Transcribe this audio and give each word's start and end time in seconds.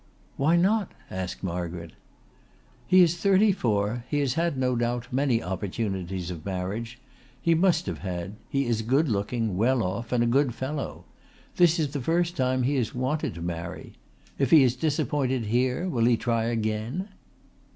"Why 0.35 0.55
not?" 0.57 0.93
asked 1.11 1.43
Margaret. 1.43 1.91
"He 2.87 3.03
is 3.03 3.17
thirty 3.17 3.51
four. 3.51 4.03
He 4.09 4.17
has 4.21 4.33
had, 4.33 4.57
no 4.57 4.75
doubt, 4.75 5.09
many 5.13 5.43
opportunities 5.43 6.31
of 6.31 6.43
marriage. 6.43 6.97
He 7.39 7.53
must 7.53 7.85
have 7.85 7.99
had. 7.99 8.33
He 8.49 8.65
is 8.65 8.81
good 8.81 9.07
looking, 9.07 9.57
well 9.57 9.83
off 9.83 10.11
and 10.11 10.23
a 10.23 10.25
good 10.25 10.55
fellow. 10.55 11.05
This 11.57 11.77
is 11.77 11.89
the 11.89 12.01
first 12.01 12.35
time 12.35 12.63
he 12.63 12.77
has 12.77 12.95
wanted 12.95 13.35
to 13.35 13.43
marry. 13.43 13.93
If 14.39 14.49
he 14.49 14.63
is 14.63 14.75
disappointed 14.75 15.45
here 15.45 15.87
will 15.87 16.05
he 16.05 16.17
try 16.17 16.45
again?" 16.45 17.09